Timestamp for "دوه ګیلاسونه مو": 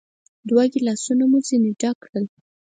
0.49-1.39